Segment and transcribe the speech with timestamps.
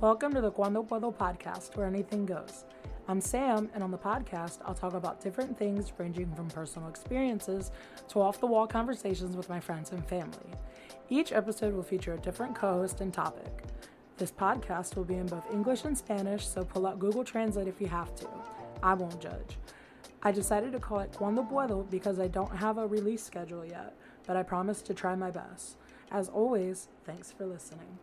[0.00, 2.64] Welcome to the Cuando Puedo podcast, where anything goes.
[3.06, 7.70] I'm Sam, and on the podcast, I'll talk about different things ranging from personal experiences
[8.08, 10.54] to off the wall conversations with my friends and family.
[11.10, 13.64] Each episode will feature a different co host and topic.
[14.16, 17.78] This podcast will be in both English and Spanish, so pull out Google Translate if
[17.78, 18.28] you have to.
[18.82, 19.58] I won't judge.
[20.22, 23.94] I decided to call it Cuando Puedo because I don't have a release schedule yet,
[24.26, 25.76] but I promise to try my best.
[26.10, 28.00] As always, thanks for listening.